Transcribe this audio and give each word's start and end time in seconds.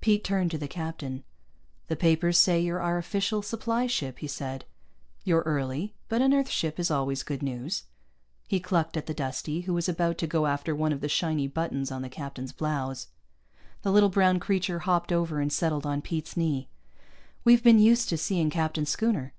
Pete 0.00 0.22
turned 0.22 0.52
to 0.52 0.56
the 0.56 0.68
captain. 0.68 1.24
"The 1.88 1.96
papers 1.96 2.38
say 2.38 2.60
you're 2.60 2.80
our 2.80 2.96
official 2.96 3.42
supply 3.42 3.88
ship," 3.88 4.20
he 4.20 4.28
said. 4.28 4.64
"You're 5.24 5.42
early, 5.42 5.96
but 6.08 6.22
an 6.22 6.32
Earth 6.32 6.48
ship 6.48 6.78
is 6.78 6.92
always 6.92 7.24
good 7.24 7.42
news." 7.42 7.82
He 8.46 8.60
clucked 8.60 8.96
at 8.96 9.06
the 9.06 9.14
Dustie, 9.14 9.62
who 9.62 9.74
was 9.74 9.88
about 9.88 10.16
to 10.18 10.28
go 10.28 10.46
after 10.46 10.76
one 10.76 10.92
of 10.92 11.00
the 11.00 11.08
shiny 11.08 11.48
buttons 11.48 11.90
on 11.90 12.02
the 12.02 12.08
captain's 12.08 12.52
blouse. 12.52 13.08
The 13.82 13.90
little 13.90 14.10
brown 14.10 14.38
creature 14.38 14.78
hopped 14.78 15.10
over 15.10 15.40
and 15.40 15.52
settled 15.52 15.86
on 15.86 16.02
Pete's 16.02 16.36
knee. 16.36 16.68
"We've 17.42 17.64
been 17.64 17.80
used 17.80 18.08
to 18.10 18.16
seeing 18.16 18.50
Captain 18.50 18.86
Schooner." 18.86 19.34